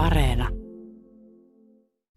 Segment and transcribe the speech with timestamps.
[0.00, 0.48] Areena.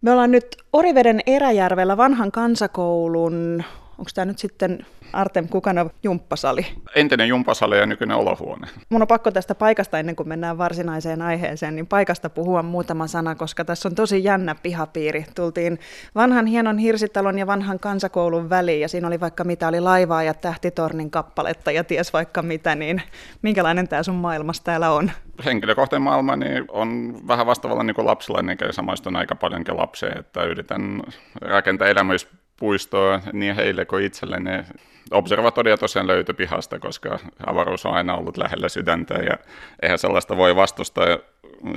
[0.01, 3.63] Me ollaan nyt Oriveden Eräjärvellä vanhan kansakoulun,
[4.03, 6.65] onko tämä nyt sitten Artem Kukanov jumppasali.
[6.95, 8.67] Entinen jumppasali ja nykyinen olohuone.
[8.89, 13.35] Mun on pakko tästä paikasta ennen kuin mennään varsinaiseen aiheeseen, niin paikasta puhua muutama sana,
[13.35, 15.25] koska tässä on tosi jännä pihapiiri.
[15.35, 15.79] Tultiin
[16.15, 20.33] vanhan hienon hirsitalon ja vanhan kansakoulun väliin ja siinä oli vaikka mitä, oli laivaa ja
[20.33, 23.01] tähtitornin kappaletta ja ties vaikka mitä, niin
[23.41, 25.11] minkälainen tämä sun maailmas täällä on?
[25.45, 30.43] Henkilökohtainen maailma niin on vähän vastaavalla niin kuin lapsilainen, ja samaistun aika paljonkin lapseen, että
[30.43, 31.01] yritän
[31.41, 31.87] rakentaa
[32.63, 34.49] elämyspuistoa niin heille kuin itselleni
[35.11, 39.37] observatoria tosiaan löytyi pihasta, koska avaruus on aina ollut lähellä sydäntä ja
[39.81, 41.05] eihän sellaista voi vastustaa.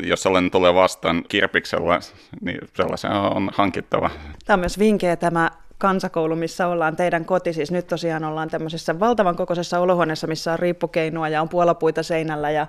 [0.03, 2.01] Jos sellainen tulee vastaan kirpiksellä,
[2.41, 4.11] niin sellaisen on hankittava.
[4.45, 7.53] Tämä on myös vinkeä tämä kansakoulu, missä ollaan teidän koti.
[7.53, 12.51] Siis nyt tosiaan ollaan tämmöisessä valtavan kokoisessa olohuoneessa, missä on riippukeinua ja on puolapuita seinällä
[12.51, 12.67] ja,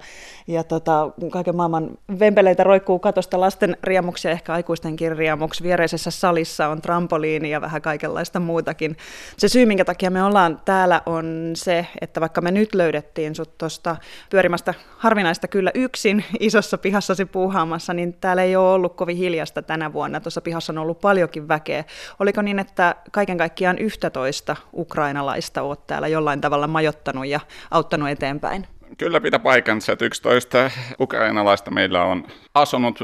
[0.47, 1.89] ja tota, kaiken maailman
[2.19, 5.63] vempeleitä roikkuu katosta lasten riemuksia, ehkä aikuistenkin riemuksi.
[5.63, 8.97] Viereisessä salissa on trampoliini ja vähän kaikenlaista muutakin.
[9.37, 13.57] Se syy, minkä takia me ollaan täällä on se, että vaikka me nyt löydettiin sut
[13.57, 13.95] tuosta
[14.29, 19.93] pyörimästä harvinaista kyllä yksin isossa pihassasi puuhaamassa, niin täällä ei ole ollut kovin hiljasta tänä
[19.93, 20.19] vuonna.
[20.19, 21.83] Tuossa pihassa on ollut paljonkin väkeä.
[22.19, 27.39] Oliko niin, että kaiken kaikkiaan 11 ukrainalaista olet täällä jollain tavalla majottanut ja
[27.71, 28.67] auttanut eteenpäin?
[28.97, 32.99] Kyllä pitää paikansa, että 11 ukrainalaista meillä on asunut,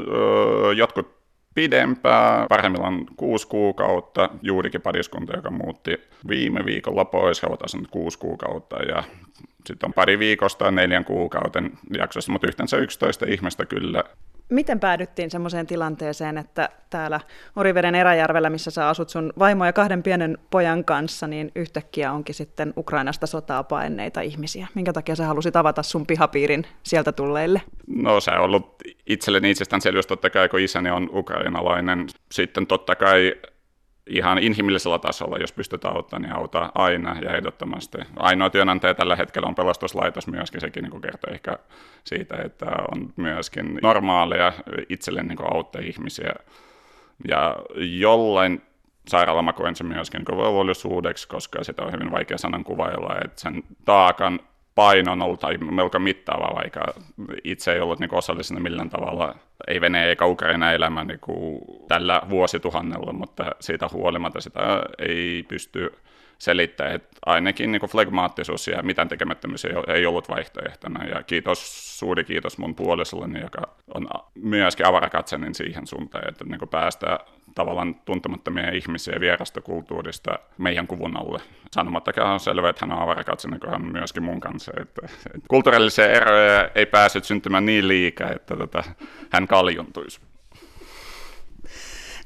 [0.76, 1.24] jotkut
[1.56, 8.20] pidempään, parhaimmillaan kuusi kuukautta, juurikin pariskunta, joka muutti viime viikolla pois, he ovat asunut kuusi
[8.20, 9.04] kuukautta ja
[9.66, 14.04] sitten on pari viikosta neljän kuukauden jaksossa, mutta yhteensä 11 ihmistä kyllä
[14.50, 17.20] Miten päädyttiin semmoiseen tilanteeseen, että täällä
[17.56, 22.36] Oriveden Eräjärvellä, missä sä asut sun vaimo ja kahden pienen pojan kanssa, niin yhtäkkiä onkin
[22.36, 24.68] sitten Ukrainasta sotaa paineita ihmisiä?
[24.76, 27.62] Minkä takia sä halusit avata sun pihapiirin sieltä tulleille?
[27.88, 28.76] No se on ollut
[29.08, 32.08] itselleni itsestäänselvyys totta kai, kun isäni on ukrainalainen.
[32.32, 33.34] Sitten totta kai
[34.08, 37.98] ihan inhimillisellä tasolla, jos pystytään auttamaan, niin auttaa aina ja ehdottomasti.
[38.18, 41.58] Ainoa työnantaja tällä hetkellä on pelastuslaitos myöskin, sekin niin kertoo ehkä
[42.04, 44.54] siitä, että on myöskin normaaleja
[44.90, 46.34] itselle niin auttaa ihmisiä.
[47.28, 48.62] Ja jollain
[49.08, 53.42] sairaala mä koen sen myöskin niin velvollisuudeksi, koska sitä on hyvin vaikea sanan kuvailla, että
[53.42, 54.40] sen taakan
[54.76, 55.42] paino on ollut
[55.72, 56.94] melko mittaava, vaikka
[57.44, 59.36] itse ei ollut niin osallisena millään tavalla,
[59.68, 61.20] ei Venäjä eikä Ukraina elämä niin
[61.88, 64.60] tällä vuosituhannella, mutta siitä huolimatta sitä
[65.00, 65.92] ei pysty
[66.44, 71.06] selittämään, että ainakin niin flegmaattisuus ja mitään tekemättömyys ei ollut vaihtoehtona.
[71.06, 73.62] Ja kiitos, suuri kiitos mun puolisolleni, joka
[73.94, 77.20] on myöskin avarakatseinen siihen suuntaan, että niin päästään
[77.56, 81.40] tavallaan tuntemattomia ihmisiä vierasta kulttuurista meidän kuvun alle.
[81.72, 84.72] Sanomattakaan on selvää, että hän on avarakatsinen, kun hän myöskin mun kanssa.
[84.82, 88.84] Että, että kulttuurillisia eroja ei päässyt syntymään niin liikaa, että tota,
[89.32, 90.22] hän kaljuntuisi.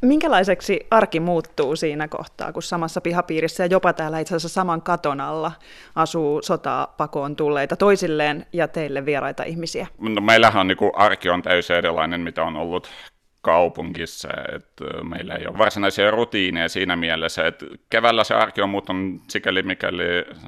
[0.02, 5.22] Minkälaiseksi arki muuttuu siinä kohtaa, kun samassa pihapiirissä ja jopa täällä itse asiassa saman katon
[5.22, 5.52] alla
[5.96, 9.88] asuu sotaa pakoon tulleita toisilleen ja teille vieraita ihmisiä?
[10.00, 12.90] No, meillähän on, niin kuin, arki on täysin erilainen, mitä on ollut
[13.48, 19.22] kaupungissa, että meillä ei ole varsinaisia rutiineja siinä mielessä, että keväällä se arki on muuttunut
[19.28, 20.04] sikäli mikäli,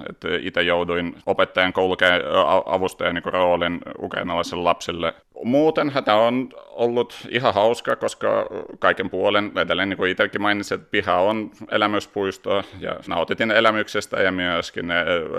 [0.09, 2.21] että itse jouduin opettajan koulukäyn
[2.65, 5.13] avustajan niin roolin ukrainalaisille lapsille.
[5.43, 8.47] Muuten tämä on ollut ihan hauska, koska
[8.79, 14.31] kaiken puolen, edelleen niin kuin itsekin mainitsin, että piha on elämyspuisto ja nautitin elämyksestä ja
[14.31, 14.85] myöskin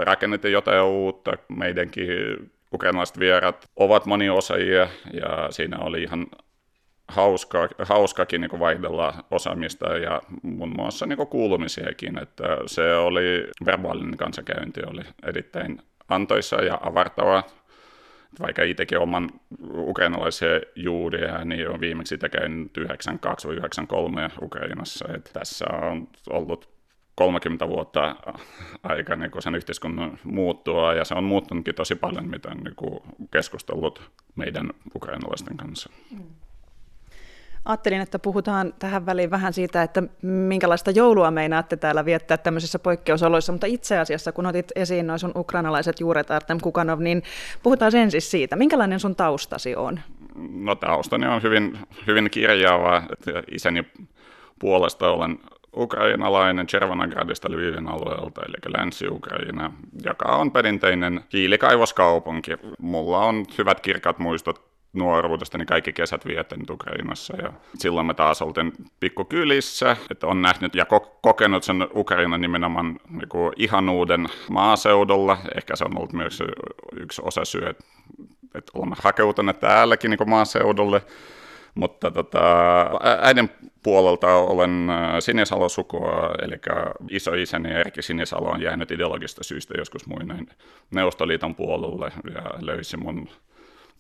[0.05, 1.33] rakennettiin jotain uutta.
[1.49, 2.09] Meidänkin
[2.73, 6.27] ukrainalaiset vierat ovat moniosaajia ja siinä oli ihan
[7.11, 14.81] hauska, hauskakin niin vaihdella osaamista ja muun muassa niin kuulumisiakin, että se oli, verbaalinen kansakäynti
[14.87, 17.43] oli erittäin antoissa ja avartava.
[18.41, 19.31] Vaikka itsekin oman
[19.75, 25.05] ukrainalaisia juuria, niin on viimeksi käynyt 92 vai 93 Ukrainassa.
[25.15, 26.81] Että tässä on ollut
[27.15, 28.17] 30 vuotta
[28.83, 33.01] aika niin sen yhteiskunnan muuttua, ja se on muuttunutkin tosi paljon, mitä niin
[33.31, 35.91] keskustellut meidän ukrainalaisten kanssa.
[36.11, 36.25] Mm.
[37.65, 43.53] Ajattelin, että puhutaan tähän väliin vähän siitä, että minkälaista joulua meinaatte täällä viettää tämmöisissä poikkeusoloissa,
[43.53, 47.23] mutta itse asiassa kun otit esiin noin sun ukrainalaiset juuret Artem Kukanov, niin
[47.63, 48.57] puhutaan sen siis siitä.
[48.57, 50.01] Minkälainen sun taustasi on?
[50.53, 53.03] No taustani on hyvin, hyvin kirjaava.
[53.51, 53.85] Isäni
[54.59, 55.39] puolesta olen
[55.77, 59.73] ukrainalainen Chervonogradista Lvivin alueelta, eli Länsi-Ukraina,
[60.05, 62.53] joka on perinteinen hiilikaivoskaupunki.
[62.79, 67.37] Mulla on hyvät kirkat muistot nuoruudesta niin kaikki kesät viettänyt Ukrainassa.
[67.43, 70.87] Ja silloin me taas oltiin pikkukylissä, että on nähnyt ja
[71.21, 75.39] kokenut sen Ukrainan nimenomaan niin kuin ihanuuden maaseudulla.
[75.57, 76.43] Ehkä se on ollut myös
[76.97, 77.85] yksi osa syy, että,
[78.55, 81.03] että olemme hakeutuneet täälläkin niin maaseudulle.
[81.75, 82.41] Mutta tota,
[83.23, 83.51] äidin
[83.83, 84.89] puolelta olen
[85.21, 86.57] Sinisalo-sukua, eli
[87.11, 90.49] isoisäni Erkki Sinisalo on jäänyt ideologista syystä joskus muinoin
[90.91, 93.29] Neuvostoliiton puolelle ja löysi mun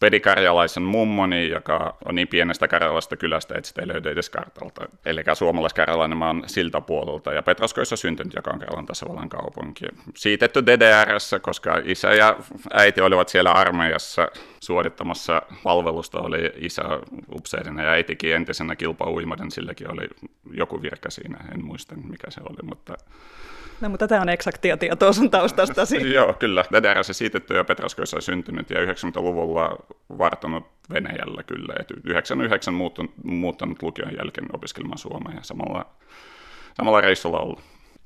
[0.00, 4.88] pedikarjalaisen mummoni, joka on niin pienestä karjalasta kylästä, että sitä ei löydy edes kartalta.
[5.06, 9.84] Eli suomalais-karjalainen oon siltä puolelta, ja Petroskoissa syntynyt, joka on Karjalan tasavallan kaupunki.
[10.16, 12.36] Siitetty DDRssä, koska isä ja
[12.72, 14.28] äiti olivat siellä armeijassa
[14.60, 16.82] suorittamassa palvelusta, oli isä
[17.34, 20.08] upseerina ja äitikin entisenä kilpauimaden, silläkin oli
[20.52, 22.94] joku virka siinä, en muista mikä se oli, mutta
[23.80, 26.12] No, mutta tämä on eksaktia tietoa sun taustastasi.
[26.14, 26.64] Joo, kyllä.
[26.72, 29.76] DDRssä siitetty ja Petraskoissa syntynyt ja 90-luvulla
[30.18, 31.74] varttunut Venäjällä kyllä.
[31.80, 35.86] Et 99 muuttunut, muuttanut lukion jälkeen opiskelemaan Suomeen ja samalla,
[36.74, 37.60] samalla reissulla ollut.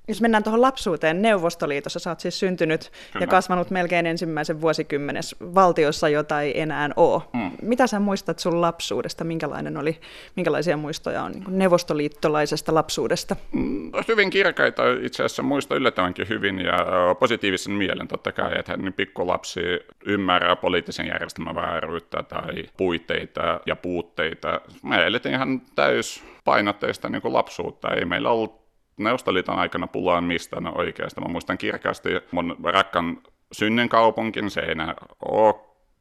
[0.08, 3.24] Jos mennään tuohon lapsuuteen, Neuvostoliitossa sä oot siis syntynyt Kyllä.
[3.24, 7.22] ja kasvanut melkein ensimmäisen vuosikymmenes valtiossa, jota ei enää ole.
[7.32, 7.50] Mm.
[7.62, 9.24] Mitä sä muistat sun lapsuudesta?
[9.24, 10.00] Minkälainen oli,
[10.36, 13.36] minkälaisia muistoja on niin neuvostoliittolaisesta lapsuudesta?
[13.52, 16.78] Mm, hyvin kirkaita itse asiassa muista yllättävänkin hyvin ja
[17.20, 19.60] positiivisen mielen totta kai, että niin pikkulapsi
[20.06, 24.60] ymmärrää poliittisen järjestelmän vääryyttä tai puitteita ja puutteita.
[24.82, 27.88] Me elettiin ihan täys painotteista niin lapsuutta.
[27.88, 28.63] Ei meillä ollut
[28.96, 31.20] Neuvostoliiton aikana pulaan mistä no oikeasti.
[31.20, 33.18] Mä muistan kirkkaasti mun rakkan
[33.52, 34.94] synnynkaupunkin, se ei enää
[35.28, 35.54] ole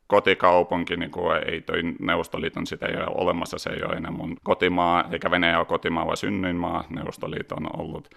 [0.07, 4.37] kotikaupunki, niin kuin ei toi Neuvostoliiton, sitä ei ole olemassa, se ei ole enää mun
[4.43, 8.09] kotimaa, eikä Venäjä ole kotimaa, vaan synnyinmaa, Neuvostoliitto on ollut.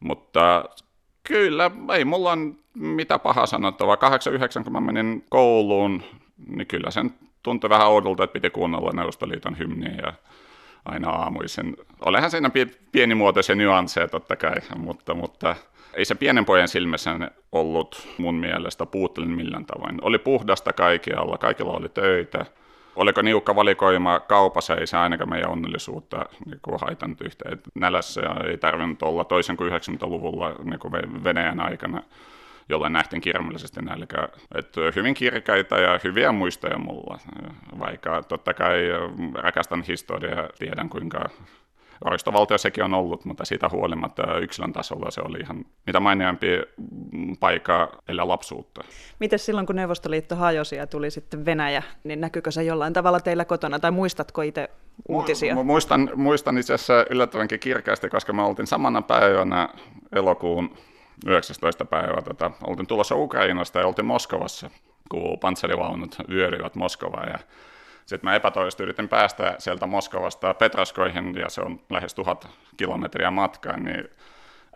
[0.00, 0.64] Mutta
[1.22, 3.96] kyllä, ei mulla on mitä pahaa sanottavaa.
[3.96, 6.02] 89, kun mä menin kouluun,
[6.46, 10.12] niin kyllä sen tuntui vähän oudolta, että piti kuunnella Neuvostoliiton hymniä ja
[10.84, 11.76] aina aamuisin.
[12.04, 12.50] Olehan siinä
[12.92, 15.56] pienimuotoisia nyansseja totta kai, mutta, mutta
[15.94, 19.98] ei se pienen pojan silmissä ollut mun mielestä puuttelin millään tavoin.
[20.02, 22.46] Oli puhdasta kaikkialla, kaikilla oli töitä.
[22.96, 27.60] Oliko niukka valikoima kaupassa, ei se ainakaan meidän onnellisuutta niin haitannut yhteen.
[27.74, 32.02] Nälässä ei tarvinnut olla toisen kuin 90-luvulla niin Venäjän aikana
[32.70, 34.28] jolla nähtiin kirjallisesti nälkää.
[34.54, 37.18] Että hyvin kirkaita ja hyviä muistoja mulla,
[37.78, 38.82] vaikka totta kai
[39.34, 41.30] rakastan historiaa, tiedän kuinka
[42.04, 46.46] Oristovaltio sekin on ollut, mutta siitä huolimatta yksilön tasolla se oli ihan mitä mainioimpi
[47.40, 48.84] paikka elää lapsuutta.
[49.18, 53.44] Miten silloin, kun Neuvostoliitto hajosi ja tuli sitten Venäjä, niin näkyykö se jollain tavalla teillä
[53.44, 54.70] kotona, tai muistatko itse
[55.08, 55.54] uutisia?
[55.54, 59.68] Muistan, muistan itse asiassa yllättävänkin kirkkaasti, koska me oltiin samana päivänä
[60.12, 60.76] elokuun
[61.26, 61.84] 19.
[61.84, 64.70] päivä tota, oltiin tulossa Ukrainasta ja oltiin Moskovassa,
[65.10, 67.28] kun panssarivaunut vyöryivät Moskovaan.
[67.28, 67.38] Ja
[68.06, 73.76] sitten mä epätoisesti yritin päästä sieltä Moskovasta Petraskoihin, ja se on lähes tuhat kilometriä matkaa,
[73.76, 74.08] niin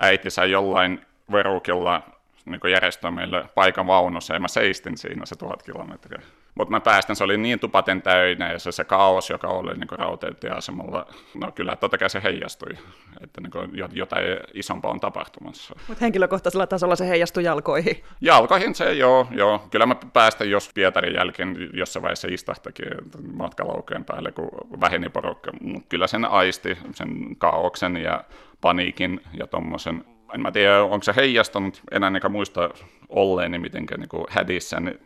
[0.01, 2.03] äiti sai jollain verukilla
[2.45, 6.23] niin järjestää meille paikan vaunussa, ja mä seistin siinä se tuhat kilometriä.
[6.55, 9.99] Mutta mä päästän, se oli niin tupaten täynnä ja se, se kaos, joka oli niin
[9.99, 12.79] rautatieasemalla, no kyllä totta kai se heijastui,
[13.21, 14.25] että niin jotain
[14.55, 15.75] isompaa on tapahtumassa.
[15.89, 18.05] Mutta henkilökohtaisella tasolla se heijastui jalkoihin?
[18.21, 19.63] Jalkoihin se, joo, joo.
[19.71, 22.87] Kyllä mä päästän, jos Pietarin jälkeen jossain vaiheessa istahtakin
[23.33, 25.51] matkalaukeen päälle, kun väheni porukka.
[25.89, 28.25] Kyllä sen aisti, sen kaauksen ja
[28.61, 30.05] paniikin ja tuommoisen
[30.35, 32.71] en mä tiedä, onko se heijastunut, en ainakaan muista
[33.09, 35.01] olleeni mitenkään niin hädissä, niin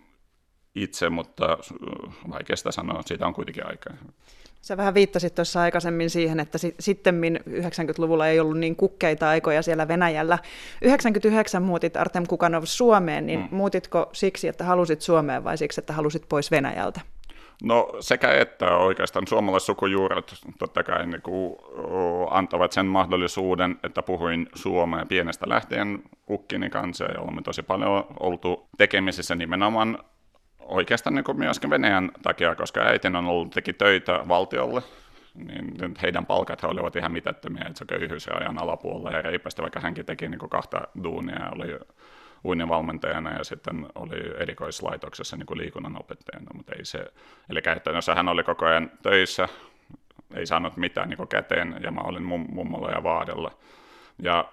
[0.83, 3.95] itse, mutta äh, vaikea sitä sanoa, siitä on kuitenkin aikaa.
[4.63, 9.89] Sä vähän viittasit tuossa aikaisemmin siihen, että sitten 90-luvulla ei ollut niin kukkeita aikoja siellä
[9.89, 10.39] Venäjällä.
[10.83, 13.49] 99 muutit Artem Kukanov Suomeen, niin mm.
[13.51, 17.01] muutitko siksi, että halusit Suomeen vai siksi, että halusit pois Venäjältä?
[17.63, 19.27] No sekä että oikeastaan
[19.59, 21.57] sukujuuret totta kai niin kuin,
[22.31, 28.69] antavat sen mahdollisuuden, että puhuin suomea pienestä lähtien kukkini kanssa ja olemme tosi paljon oltu
[28.79, 29.99] tekemisissä nimenomaan
[30.69, 34.83] oikeastaan niin kuin myöskin Venäjän takia, koska äitin on ollut teki töitä valtiolle,
[35.35, 39.81] niin heidän palkat olivat ihan mitättömiä, että se köyhyys ja ajan alapuolella ja reipästä, vaikka
[39.81, 41.79] hänkin teki niin kuin kahta duunia, oli
[42.45, 47.05] uinnivalmentajana ja sitten oli erikoislaitoksessa niin kuin liikunnan opettajana, mutta ei se,
[47.51, 49.49] eli käytännössä hän oli koko ajan töissä,
[50.35, 53.51] ei saanut mitään niin kuin käteen ja mä olin mum, mummolla ja vaadella.
[54.23, 54.53] Ja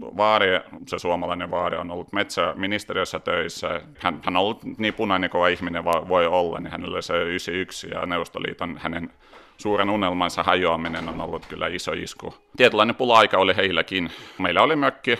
[0.00, 0.48] Vaari,
[0.86, 3.80] se suomalainen Vaari on ollut metsäministeriössä töissä.
[3.98, 8.06] Hän, hän on ollut niin punainen kuin ihminen voi olla, niin hänellä se 91 ja
[8.06, 9.10] Neuvostoliiton hänen
[9.56, 12.34] suuren unelmansa hajoaminen on ollut kyllä iso isku.
[12.56, 14.10] Tietynlainen pula-aika oli heilläkin.
[14.38, 15.18] Meillä oli mökki,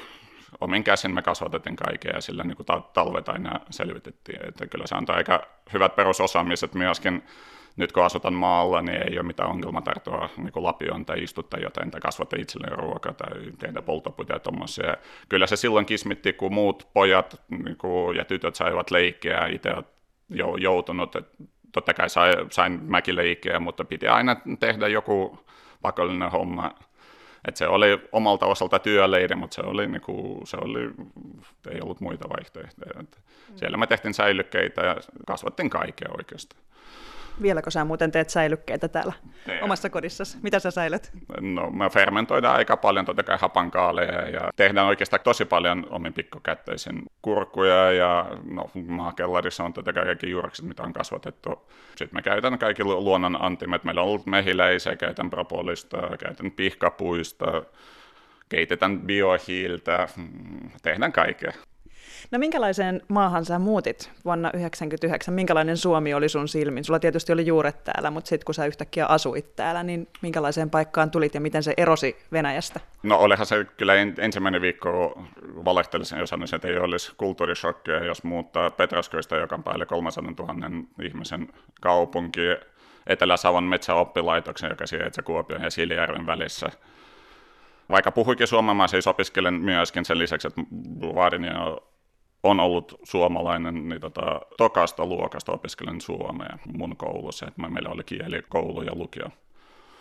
[0.60, 4.48] omin käsin me kasvatettiin kaikkea ja sillä niin kuin talvet aina selvitettiin.
[4.48, 7.22] Että kyllä se antaa aika hyvät perusosaamiset myöskin
[7.76, 11.90] nyt kun asutan maalla, niin ei ole mitään ongelma tarttua niin lapioon tai istuttaa jotain
[11.90, 14.96] tai kasvattaa itselleen ruokaa tai tehdä polttopuita ja.
[15.28, 19.70] Kyllä se silloin kismitti, kun muut pojat niin kuin, ja tytöt saivat leikkiä, itse
[20.28, 21.16] jo joutunut
[21.72, 25.44] totta kai sain, sain mäkileikkiä, mutta piti aina tehdä joku
[25.82, 26.74] pakollinen homma.
[27.48, 30.90] Et se oli omalta osalta työleiri, mutta se oli, niinku, se oli,
[31.70, 33.00] ei ollut muita vaihtoehtoja.
[33.00, 33.20] Et
[33.56, 36.62] siellä me tehtiin säilykkeitä ja kasvattiin kaikkea oikeastaan.
[37.42, 39.12] Vieläkö sä muuten teet säilykkeitä täällä
[39.46, 39.64] Teen.
[39.64, 40.38] omassa kodissasi?
[40.42, 41.10] Mitä sä säilyt?
[41.40, 47.02] No me fermentoidaan aika paljon totta kai hapankaaleja ja tehdään oikeastaan tosi paljon omin pikkukätteisin
[47.22, 51.70] kurkkuja ja no, maakellarissa on totta kai kaikki juurekset, mitä on kasvatettu.
[51.96, 53.84] Sitten me käytän kaikki luonnon antimet.
[53.84, 57.62] Meillä on ollut mehiläisiä, käytän propolista, käytän pihkapuista,
[58.48, 61.52] keitetään biohiiltä, mm, tehdään kaikkea.
[62.30, 65.34] No minkälaiseen maahan sä muutit vuonna 1999?
[65.34, 66.84] Minkälainen Suomi oli sun silmin?
[66.84, 71.10] Sulla tietysti oli juuret täällä, mutta sitten kun sä yhtäkkiä asuit täällä, niin minkälaiseen paikkaan
[71.10, 72.80] tulit ja miten se erosi Venäjästä?
[73.02, 75.22] No olihan se kyllä ensimmäinen viikko
[75.64, 80.70] valehtelisin, jos sanoisin, että ei olisi kulttuurishokkia, jos muuttaa Petrasköistä, joka on päälle 300 000
[81.02, 81.48] ihmisen
[81.80, 82.40] kaupunki,
[83.06, 86.68] Etelä-Savon metsäoppilaitoksen, joka sijaitsee Kuopion ja Siljärven välissä.
[87.90, 90.60] Vaikka puhuikin mä siis opiskelen myöskin sen lisäksi, että
[91.14, 91.90] vaadin jo
[92.44, 98.82] on ollut suomalainen, niin tota, tokasta luokasta opiskelen suomea mun koulussa, että meillä oli kielikoulu
[98.82, 99.28] ja lukio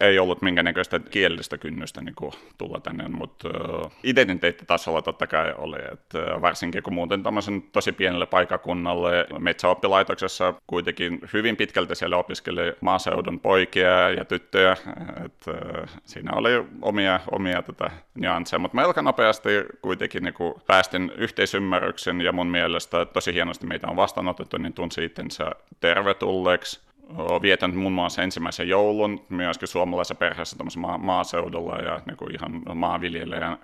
[0.03, 5.77] ei ollut minkäännäköistä kielellistä kynnystä niin kuin tulla tänne, mutta uh, identiteettitasolla totta kai oli,
[5.91, 13.39] että varsinkin kun muuten tämmöisen tosi pienelle paikakunnalle metsäoppilaitoksessa kuitenkin hyvin pitkälti siellä opiskeli maaseudun
[13.39, 14.77] poikia ja tyttöjä,
[15.25, 16.49] että uh, siinä oli
[16.81, 19.49] omia, omia tota, nyansseja, mutta melko nopeasti
[19.81, 25.05] kuitenkin niin kuin päästin yhteisymmärryksen ja mun mielestä tosi hienosti meitä on vastaanotettu, niin tunsi
[25.05, 26.92] itsensä tervetulleeksi
[27.41, 33.57] vietän muun muassa ensimmäisen joulun myöskin suomalaisessa perheessä ma- maaseudulla ja niin kuin ihan maanviljelijän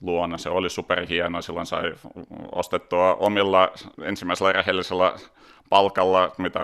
[0.00, 0.38] luona.
[0.38, 1.42] Se oli superhieno.
[1.42, 1.94] Silloin sai
[2.52, 5.14] ostettua omilla ensimmäisellä rehellisellä
[5.68, 6.60] palkalla, mitä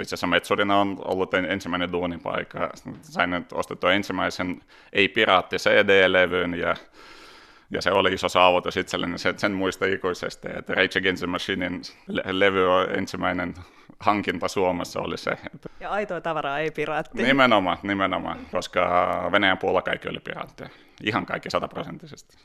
[0.00, 2.70] itse asiassa Metsodina on ollut ensimmäinen duunipaikka.
[3.02, 6.76] Sain ostettua ensimmäisen ei-piraatti CD-levyn ja
[7.72, 11.82] ja se oli iso saavutus itselleni, sen, sen muista ikuisesti, että Rage Against the Machinein
[12.30, 13.54] levy on ensimmäinen
[14.00, 15.30] hankinta Suomessa oli se.
[15.30, 15.68] Että...
[15.80, 17.22] Ja aitoa tavaraa ei piraatti.
[17.22, 20.70] Nimenomaan, nimenomaan, koska Venäjän puolella kaikki oli piraatteja.
[21.02, 22.36] Ihan kaikki sataprosenttisesti.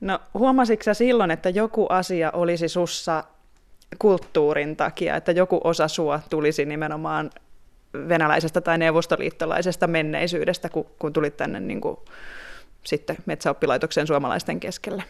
[0.00, 3.24] No huomasitko silloin, että joku asia olisi sussa
[3.98, 7.30] kulttuurin takia, että joku osa sua tulisi nimenomaan
[8.08, 11.96] venäläisestä tai neuvostoliittolaisesta menneisyydestä, kun, kun tulit tänne niin kuin
[12.86, 15.04] sitten metsäoppilaitoksen suomalaisten keskelle?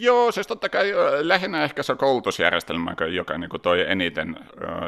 [0.00, 4.36] Joo, siis totta kai lähinnä ehkä se koulutusjärjestelmä, joka niin kuin toi eniten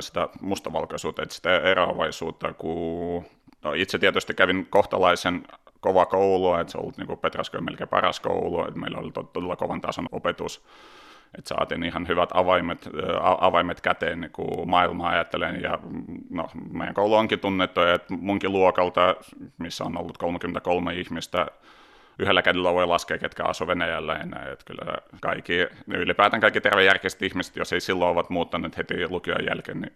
[0.00, 3.24] sitä mustavalkoisuutta, että sitä eroavaisuutta, kun
[3.64, 5.42] no, itse tietysti kävin kohtalaisen
[5.80, 9.56] kova koulu, että se on ollut niin Petraskojen melkein paras koulu, että meillä oli todella
[9.56, 10.64] kovan tason opetus,
[11.38, 12.88] että saatiin ihan hyvät avaimet,
[13.40, 15.62] avaimet käteen niin kuin maailmaa ajattelen.
[15.62, 15.78] Ja
[16.30, 19.16] no, meidän koulu onkin tunnettu, että munkin luokalta,
[19.58, 21.46] missä on ollut 33 ihmistä,
[22.20, 24.52] yhdellä kädellä voi laskea, ketkä asuvat Venäjällä enää.
[24.52, 29.80] Että kyllä kaikki, ylipäätään kaikki tervejärkiset ihmiset, jos ei silloin ovat muuttaneet heti lukion jälkeen,
[29.80, 29.94] niin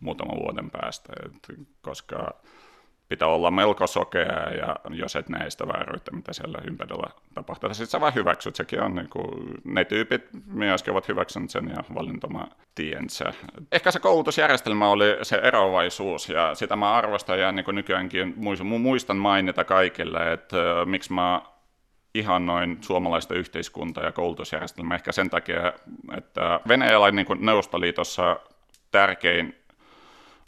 [0.00, 1.12] muutaman vuoden päästä.
[1.26, 2.34] Et koska
[3.10, 7.74] pitää olla melko sokea ja jos et näe sitä vääryyttä, mitä siellä ympärillä tapahtuu.
[7.74, 11.94] Sitten sä vaan hyväksyt, sekin on niin kuin, ne tyypit myöskin ovat hyväksyneet sen ja
[11.94, 13.32] valintoma tiensä.
[13.72, 18.34] Ehkä se koulutusjärjestelmä oli se eroavaisuus ja sitä mä arvostan ja niin kuin nykyäänkin
[18.78, 21.42] muistan mainita kaikille, että miksi mä
[22.40, 25.72] noin suomalaista yhteiskuntaa ja koulutusjärjestelmää ehkä sen takia,
[26.16, 28.36] että Venäjällä niin kuin Neuvostoliitossa
[28.90, 29.59] tärkein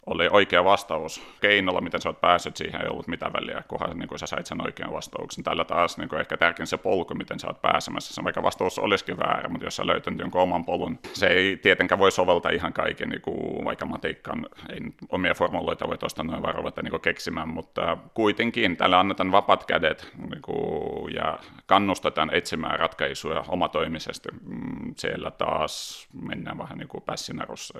[0.05, 1.21] oli oikea vastaus.
[1.41, 4.61] Keinolla, miten sä oot päässyt siihen, ei ollut mitään väliä, kunhan niin sä sait sen
[4.61, 5.43] oikean vastauksen.
[5.43, 8.13] Tällä taas niin ehkä tärkein se polku, miten sä oot pääsemässä.
[8.13, 11.99] Se vaikka vastaus olisikin väärä, mutta jos sä löytät jonkun oman polun, se ei tietenkään
[11.99, 14.79] voi soveltaa ihan kaiken, niin kuin vaikka matiikkaan, ei
[15.09, 20.41] omia formuloita voi tuosta noin vaan niin keksimään, mutta kuitenkin tällä annetaan vapat kädet niin
[20.41, 24.29] kuin, ja kannustetaan etsimään ratkaisuja omatoimisesti.
[24.41, 27.79] Mm, siellä taas mennään vähän niin kuin pässinarussa.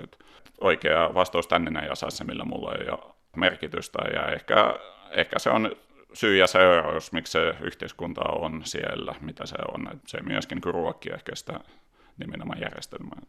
[0.60, 3.98] Oikea vastaus tänne näin ja se, millä mulla ei ole merkitystä.
[4.14, 4.74] Ja ehkä,
[5.10, 5.76] ehkä se on
[6.12, 9.88] syy ja seuraus, miksi se yhteiskunta on siellä, mitä se on.
[9.92, 11.60] Että se myöskin ruokkii ehkä sitä
[12.18, 13.20] nimenomaan järjestelmää.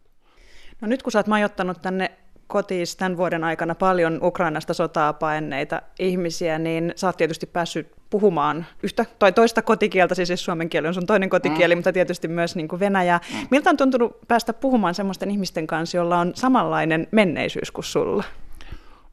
[0.81, 2.11] No nyt kun sä oot majoittanut tänne
[2.47, 8.65] kotiin tämän vuoden aikana paljon Ukrainasta sotaa paenneita ihmisiä, niin sä oot tietysti päässyt puhumaan
[8.83, 11.77] yhtä tai toista kotikieltä, siis suomen kieli on sun toinen kotikieli, mm.
[11.77, 13.19] mutta tietysti myös niin kuin venäjää.
[13.33, 13.47] Mm.
[13.51, 18.23] Miltä on tuntunut päästä puhumaan sellaisten ihmisten kanssa, jolla on samanlainen menneisyys kuin sulla?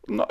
[0.08, 0.26] No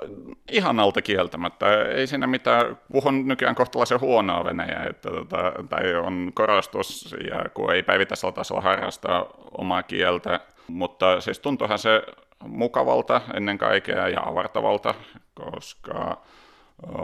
[0.82, 1.84] alta kieltämättä.
[1.84, 2.78] Ei siinä mitään.
[2.92, 8.62] Puhun nykyään kohtalaisen huonoa venäjää, että tota, tai on korostus, ja kun ei päivittäisellä tasolla
[8.62, 9.26] harrastaa
[9.58, 10.40] omaa kieltä.
[10.68, 12.04] Mutta siis tuntuuhan se
[12.48, 14.94] mukavalta ennen kaikkea ja avartavalta,
[15.34, 16.18] koska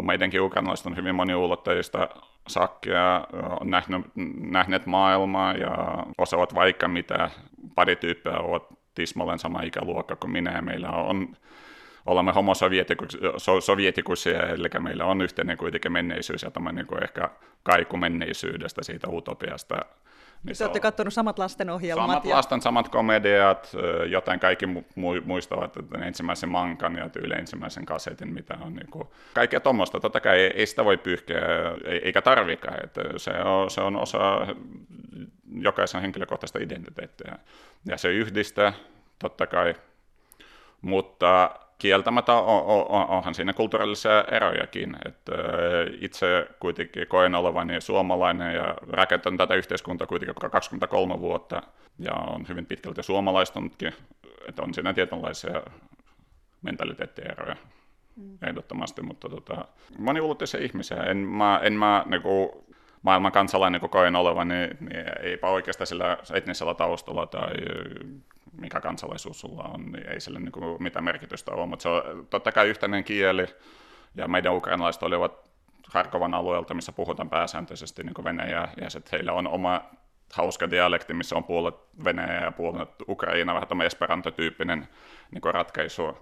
[0.02, 2.10] meidänkin ukrainalaiset on hyvin moniulotteista
[2.48, 3.28] sakkia,
[3.60, 4.02] on nähnyt,
[4.52, 7.30] nähneet maailmaa ja osaavat vaikka mitä.
[7.76, 8.64] Pari tyyppiä ovat
[8.96, 11.36] tismalleen sama ikäluokka kuin minä ja meillä on
[12.08, 12.54] olemme homo
[13.60, 17.30] sovietikusia, eli meillä on yhteinen kuitenkin menneisyys ja tämä niin kuin ehkä
[17.64, 19.76] kaiku menneisyydestä, siitä utopiasta.
[20.44, 22.08] Niin Te olette katsonut samat lastenohjelmat.
[22.08, 22.36] Samat ja...
[22.36, 23.72] lasten, samat komediat,
[24.10, 29.08] joten kaikki mu- muistavat että ensimmäisen mankan ja tyyli ensimmäisen kasetin, mitä on niin kuin...
[29.34, 30.00] kaikkea tuommoista.
[30.00, 31.40] Totta kai ei, ei sitä voi pyyhkiä,
[31.86, 32.84] eikä tarvikaan.
[32.84, 34.48] Että se, on, se on osa
[35.60, 37.36] jokaisen henkilökohtaista identiteettiä.
[37.86, 38.74] Ja se yhdistää,
[39.20, 39.76] totta kai,
[40.82, 44.96] mutta kieltämättä on, on, onhan siinä kulttuurillisia erojakin.
[45.06, 45.34] Että
[46.02, 51.62] itse kuitenkin koen olevani suomalainen ja rakentanut tätä yhteiskuntaa kuitenkin 23 vuotta
[52.00, 53.94] ja on hyvin pitkälti suomalaistunutkin,
[54.48, 55.62] että on siinä tietynlaisia
[56.62, 57.56] mentaliteettieroja
[58.16, 58.38] mm.
[58.48, 59.66] ehdottomasti, mutta tota,
[59.98, 60.98] moniulotteisia ihmisiä.
[60.98, 62.66] En mä, en mä niinku,
[63.02, 67.54] maailman kansalainen, kun koen olevani, niin, niin eipä oikeastaan sillä etnisellä taustalla tai
[68.62, 72.52] mikä kansalaisuus sulla on, niin ei sille niin mitään merkitystä ole, mutta se on totta
[72.52, 73.46] kai yhteinen kieli,
[74.16, 75.50] ja meidän ukrainalaiset olivat
[75.88, 79.82] Harkovan alueelta, missä puhutaan pääsääntöisesti niin venäjää, ja sitten heillä on oma
[80.34, 84.88] hauska dialekti, missä on puolet venäjä ja puolet ukraina, vähän tämä esperanto-tyyppinen
[85.32, 86.18] niin ratkaisu.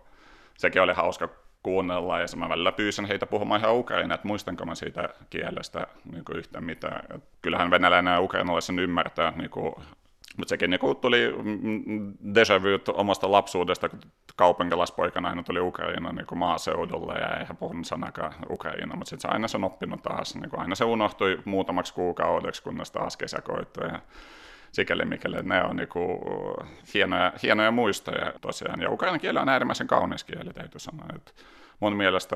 [0.58, 1.30] Sekin oli hauska
[1.64, 6.26] kuunnella, ja mä välillä pyysin heitä puhumaan ihan ukraina, että muistanko mä siitä kielestä niin
[6.26, 7.22] kuin yhtä mitään.
[7.42, 9.50] Kyllähän venäläinen ja ukrainalaisen ymmärtää niin
[10.38, 11.34] mutta sekin niin tuli
[12.36, 14.00] deja vu omasta lapsuudesta, kun
[14.36, 19.34] kaupunkilaispoikana aina tuli Ukraina niin kuin maaseudulle ja eihän puhunut sanakaan Ukraina, mutta sitten se
[19.34, 20.36] aina se on oppinut taas.
[20.36, 23.88] Niin kuin aina se unohtui muutamaksi kuukaudeksi, kunnes taas kesä koittui.
[23.88, 24.00] Ja
[24.72, 26.20] sikäli mikäli ne on niin kuin
[26.94, 28.82] hienoja, hienoja muistoja tosiaan.
[28.82, 31.06] Ja ukrainan kieli on äärimmäisen kaunis kieli, täytyy sanoa.
[31.16, 31.32] Että
[31.80, 32.36] mun mielestä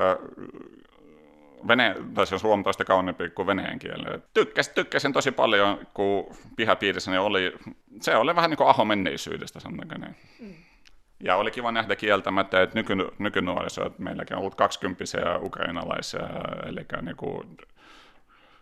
[1.67, 4.19] vene, tai se on huomattavasti kauniimpi kuin venäjän kieli.
[4.33, 7.53] Tykkäsin, tykkäsin tosi paljon, kun pihapiirissä oli,
[8.01, 10.15] se oli vähän niin kuin aho menneisyydestä, sanotaanko niin.
[10.39, 10.53] Mm.
[11.23, 16.29] Ja oli kiva nähdä kieltämättä, että nyky, nykynuoriso, että meilläkin on ollut kaksikymppisiä ukrainalaisia,
[16.65, 17.57] eli niin kuin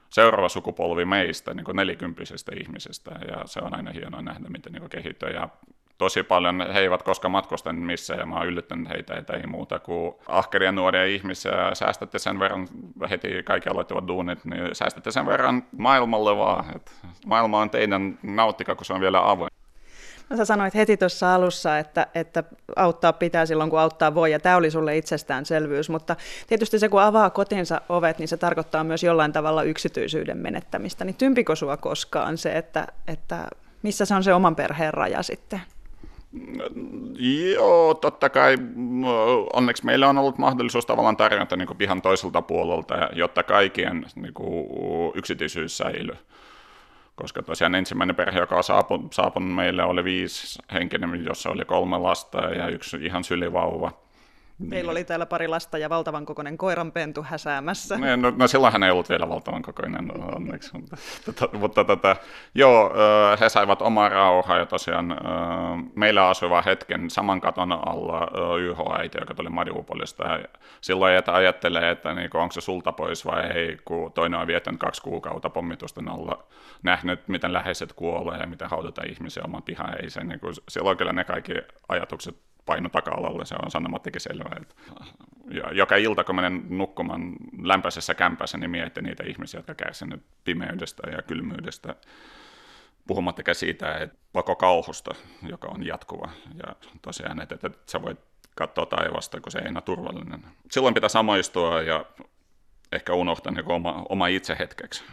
[0.10, 4.90] seuraava sukupolvi meistä, niin kuin nelikymppisistä ihmisistä, ja se on aina hienoa nähdä, miten niin
[4.90, 5.30] kehittyy.
[5.30, 5.50] Ja
[5.98, 9.80] tosi paljon, he eivät koskaan matkustanut missään ja mä oon yllättänyt heitä, että ei muuta
[9.80, 12.68] kuin ahkeria nuoria ihmisiä, säästätte sen verran,
[13.10, 16.92] heti kaikki aloittavat duunit, niin säästätte sen verran maailmalle vaan, että
[17.26, 19.50] maailma on teidän, nauttika, kun se on vielä avoin.
[20.30, 22.44] No sä sanoit heti tuossa alussa, että, että
[22.76, 26.16] auttaa pitää silloin, kun auttaa voi, ja tämä oli sulle itsestäänselvyys, mutta
[26.48, 31.06] tietysti se, kun avaa kotinsa ovet, niin se tarkoittaa myös jollain tavalla yksityisyyden menettämistä.
[31.06, 33.48] Niin tympikö sua koskaan se, että, että
[33.84, 35.62] missä se on se oman perheen raja sitten?
[37.20, 38.58] Joo, totta kai.
[39.54, 44.34] Onneksi meillä on ollut mahdollisuus tavallaan tarjota niin kuin pihan toiselta puolelta, jotta kaikkien niin
[44.34, 44.68] kuin,
[45.16, 46.18] yksityisyys säilyy.
[47.16, 51.98] Koska tosiaan ensimmäinen perhe, joka on saapunut, saapunut meille, oli viisi henkinen, jossa oli kolme
[51.98, 54.07] lasta ja yksi ihan sylivauva.
[54.60, 57.98] Meillä oli täällä pari lasta ja valtavan kokoinen koiranpentu häsäämässä.
[57.98, 62.16] No, no, no silloin hän ei ollut vielä valtavan kokoinen onneksi, mutta, tota, mutta tota,
[62.56, 62.94] joo,
[63.40, 65.18] he saivat omaa rauhaa ja tosiaan
[65.96, 68.28] meillä asuva hetken saman katon alla
[68.60, 70.24] YH-äiti, joka tuli Mariupolista.
[70.24, 70.40] Ja
[70.82, 74.80] silloin että ajattelee, että niin, onko se sulta pois vai ei, kun toinen on viettänyt
[74.80, 76.44] kaksi kuukautta pommitusten alla,
[76.84, 80.04] nähnyt, miten läheiset kuolee ja miten haudataan ihmisiä oman pihaan.
[80.04, 81.54] Ei se, niin kuin, silloin kyllä ne kaikki
[81.90, 82.36] ajatukset
[82.68, 84.58] paino taka-alalle, se on sanomattakin selvää.
[84.62, 84.76] Että
[85.52, 91.10] ja joka ilta, kun menen nukkumaan lämpöisessä kämpässä, niin mietin niitä ihmisiä, jotka kärsivät pimeydestä
[91.10, 91.96] ja kylmyydestä,
[93.08, 95.16] puhumattakaan siitä, että koko kauhusta,
[95.50, 96.30] joka on jatkuva.
[96.68, 98.20] Ja tosiaan, että, että sä voit
[98.56, 100.46] katsoa taivasta, kun se ei ole turvallinen.
[100.72, 102.06] Silloin pitää samaistua ja
[102.92, 105.04] ehkä unohtaa niin oma, oma itse hetkeksi.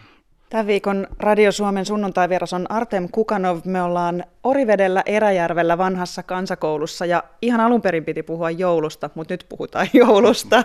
[0.50, 3.58] Tämän viikon Radio Suomen sunnuntaivieras on Artem Kukanov.
[3.64, 9.46] Me ollaan Orivedellä Eräjärvellä vanhassa kansakoulussa ja ihan alun perin piti puhua joulusta, mutta nyt
[9.48, 10.64] puhutaan joulusta.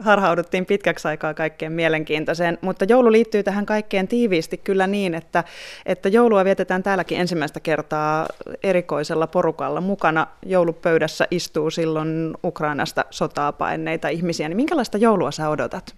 [0.00, 5.44] Harhauduttiin pitkäksi aikaa kaikkeen mielenkiintoiseen, mutta joulu liittyy tähän kaikkeen tiiviisti kyllä niin, että,
[5.86, 8.26] että joulua vietetään täälläkin ensimmäistä kertaa
[8.62, 9.80] erikoisella porukalla.
[9.80, 14.48] Mukana joulupöydässä istuu silloin Ukrainasta sotaa paineita ihmisiä.
[14.48, 15.94] Niin minkälaista joulua sä odotat?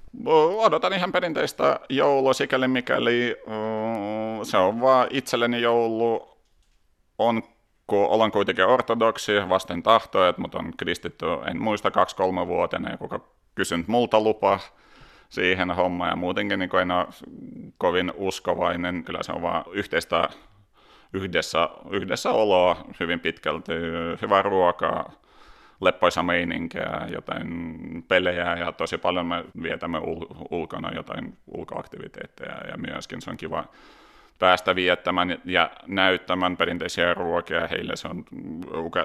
[0.59, 2.69] Odotan ihan perinteistä joulua sikäli
[2.99, 6.39] mikäli mm, se on vaan itselleni joulu
[7.19, 7.43] on,
[7.87, 13.21] kun olen kuitenkin ortodoksi vasten tahtoa, mutta on kristitty, en muista kaksi-kolme vuotena, ja kuka
[13.55, 14.61] kysynyt multa lupa
[15.29, 17.07] siihen hommaan, ja muutenkin niin en ole
[17.79, 20.29] kovin uskovainen, kyllä se on vaan yhteistä
[21.13, 23.73] yhdessä, yhdessä oloa hyvin pitkälti,
[24.23, 25.13] hyvää ruokaa,
[25.81, 27.49] leppoisa meininkiä, jotain
[28.09, 33.65] pelejä ja tosi paljon me vietämme ul- ulkona jotain ulkoaktiviteetteja ja myöskin se on kiva
[34.39, 37.67] päästä viettämään ja näyttämään perinteisiä ruokia.
[37.67, 38.25] Heille se on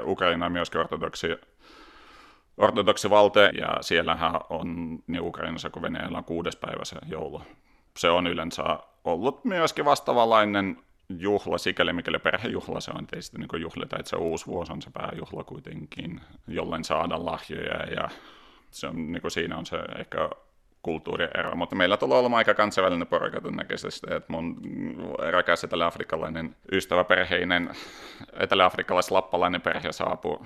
[0.05, 0.81] Ukraina myöskin
[2.57, 7.41] ortodoksi, valte ja siellähän on niin Ukrainassa kuin Venäjällä on kuudes päivä se joulu.
[7.97, 8.63] Se on yleensä
[9.03, 10.77] ollut myöskin vastaavanlainen
[11.19, 14.89] juhla, sikäli mikäli perhejuhla se on, ei niin juhlita, että se uusi vuosi on se
[14.93, 18.09] pääjuhla kuitenkin, jolloin saadaan lahjoja ja
[18.71, 20.29] se on, niin siinä on se ehkä
[20.81, 24.61] kulttuuriero, mutta meillä tulee olemaan aika kansainvälinen porukka todennäköisesti, että mun
[25.31, 27.69] rakas etelä-afrikkalainen ystäväperheinen
[28.39, 30.45] etelä-afrikkalais-lappalainen perhe saapuu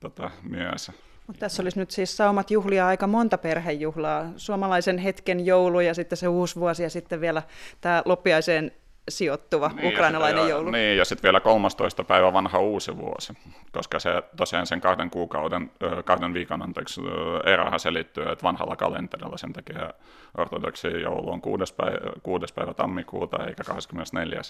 [0.00, 0.90] tota, myös.
[1.26, 4.26] Mutta tässä olisi nyt siis saumat juhlia aika monta perhejuhlaa.
[4.36, 7.42] Suomalaisen hetken joulu ja sitten se uusi vuosi ja sitten vielä
[7.80, 8.72] tämä loppiaiseen
[9.08, 10.70] sijoittuva niin, ukrainalainen ja, joulu.
[10.70, 12.04] Niin, ja sitten vielä 13.
[12.04, 13.32] päivä vanha uusi vuosi,
[13.72, 15.70] koska se tosiaan sen kahden kuukauden,
[16.04, 17.00] kahden viikon anteeksi,
[17.44, 19.94] erähän selittyy, että vanhalla kalenterilla sen takia
[20.38, 21.74] ortodoksi joulu on 6.
[21.74, 22.54] päivä, 6.
[22.54, 24.40] päivä tammikuuta eikä 24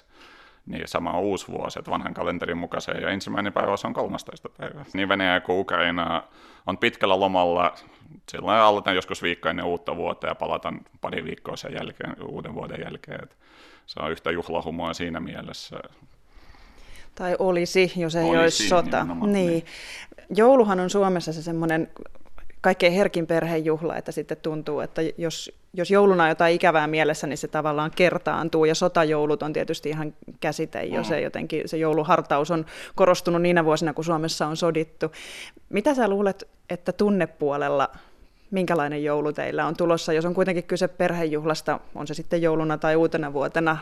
[0.67, 4.49] niin sama uusi vuosi, että vanhan kalenterin mukaan se ja ensimmäinen päivä se on 13.
[4.49, 4.85] päivä.
[4.95, 6.23] Niin Venäjä kuin Ukraina
[6.67, 7.75] on pitkällä lomalla,
[8.29, 12.81] silloin aloitan joskus viikko ennen uutta vuotta ja palataan pari viikkoa sen jälkeen, uuden vuoden
[12.85, 13.23] jälkeen.
[13.23, 13.37] Että
[14.01, 15.77] on yhtä juhlahumoa siinä mielessä.
[17.15, 19.05] Tai olisi, jos ei olisi, olisi sota.
[19.05, 19.33] Niin.
[19.33, 19.65] niin.
[20.37, 21.89] Jouluhan on Suomessa se semmoinen
[22.61, 27.39] kaikkein herkin perhejuhla, että sitten tuntuu, että jos, jos jouluna on jotain ikävää mielessä, niin
[27.39, 31.23] se tavallaan kertaantuu, ja sotajoulut on tietysti ihan käsite, jo se mm.
[31.23, 35.13] jotenkin, se jouluhartaus on korostunut niinä vuosina, kun Suomessa on sodittu.
[35.69, 37.89] Mitä sä luulet, että tunnepuolella
[38.51, 42.97] minkälainen joulu teillä on tulossa, jos on kuitenkin kyse perhejuhlasta, on se sitten jouluna tai
[42.97, 43.77] uutena vuotena,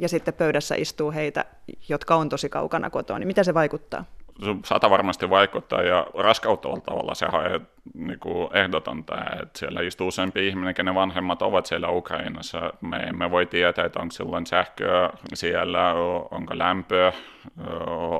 [0.00, 1.44] ja sitten pöydässä istuu heitä,
[1.88, 4.04] jotka on tosi kaukana kotoa, niin mitä se vaikuttaa?
[4.64, 8.18] Sata varmasti vaikuttaa, ja raskauttavalla tavalla se on niin
[8.52, 12.72] ehdotonta, että siellä istuu useampi ihminen, kenen vanhemmat ovat siellä Ukrainassa.
[12.80, 15.94] Me emme voi tietää, että onko silloin sähköä siellä,
[16.30, 17.12] onko lämpöä,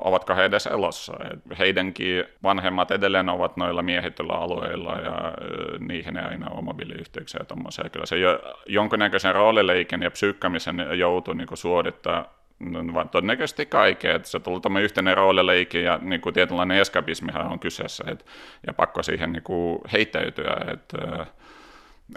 [0.05, 1.13] ovatko he edes elossa.
[1.59, 5.33] Heidänkin vanhemmat edelleen ovat noilla miehityllä alueilla ja
[5.79, 7.41] niihin ei aina ole mobiiliyhteyksiä
[7.85, 14.29] ja Kyllä se jo, jonkunnäköisen roolileikin ja psyykkämisen joutuu niin suorittaa No, todennäköisesti kaikkea, että
[14.29, 18.27] se tullut tämmöinen yhteinen roolileikki ja niin kuin tietynlainen eskapismihan on kyseessä et,
[18.67, 21.27] ja pakko siihen niin kuin heittäytyä että,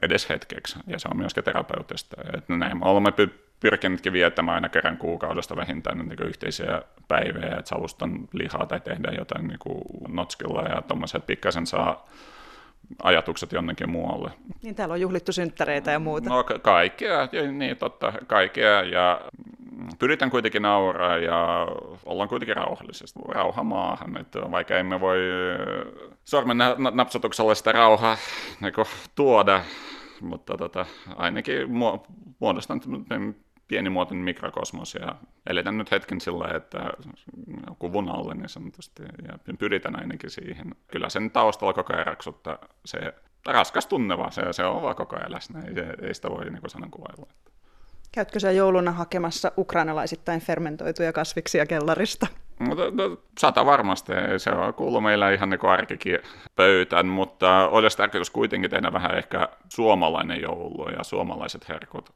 [0.02, 2.22] edes hetkeksi ja se on myöskin terapeutista.
[2.38, 3.12] Että näin me olemme
[3.60, 9.48] pyrkineetkin viettämään aina kerran kuukaudesta vähintään niin yhteisiä päiviä, että salustan lihaa tai tehdään jotain
[9.48, 12.10] niin kuin notskilla ja tuommoiset pikkasen saa
[13.04, 14.32] ajatukset jonnekin muualle.
[14.64, 16.30] Niin täällä on juhlittu synttäreitä ja muuta.
[16.30, 19.22] No kaikkea, niin totta, kaikkea ja
[20.00, 21.68] pyritään kuitenkin nauraa ja
[22.06, 23.20] ollaan kuitenkin rauhallisesti.
[23.28, 25.20] Rauha maahan, että vaikka emme voi
[26.26, 26.58] sormen
[26.94, 28.18] napsatuksella sitä rauhaa
[28.62, 28.74] niin
[29.16, 29.62] tuoda,
[30.22, 31.68] mutta tota, ainakin
[32.40, 32.82] muodostan
[33.68, 35.16] pienimuotoinen mikrokosmos ja
[35.50, 36.80] eletään nyt hetken sillä, että
[37.80, 40.76] kuvun alle niin sanotusti ja pyritään ainakin siihen.
[40.88, 43.14] Kyllä sen taustalla koko ajan raksuttaa se
[43.46, 46.62] raskas tunne vaan, se, se on vaan koko ajan läsnä, ei, ei sitä voi niin
[46.68, 47.28] sanan kuvailla.
[48.12, 52.28] Käytkö sä jouluna hakemassa ukrainalaisittain fermentoituja kasviksia kellarista?
[52.60, 56.20] No, sata varmasti, se on kuullut meillä ihan niin arkikin
[56.56, 62.14] pöytän, mutta olisi tarkoitus kuitenkin tehdä vähän ehkä suomalainen joulu ja suomalaiset herkut,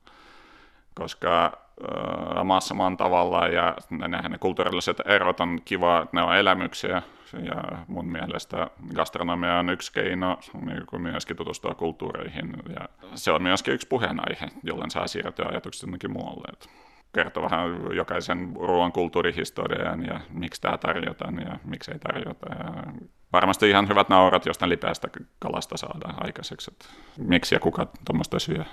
[0.95, 3.75] koska äh, maassa maan tavalla ja
[4.29, 7.01] ne kulttuurilliset erot on kiva, että ne on elämyksiä,
[7.43, 13.43] ja mun mielestä gastronomia on yksi keino niin kuin myöskin tutustua kulttuureihin ja se on
[13.43, 16.47] myöskin yksi puheenaihe, jolloin saa siirtyä ajatukset jonnekin muualle.
[16.53, 16.69] Että
[17.13, 22.55] kertoo vähän jokaisen ruoan kulttuurihistorian ja miksi tämä tarjotaan ja miksi ei tarjota.
[22.55, 22.93] Ja
[23.33, 25.07] varmasti ihan hyvät naurat jostain lipeästä
[25.39, 26.85] kalasta saadaan aikaiseksi, että
[27.17, 28.63] miksi ja kuka tuommoista syö.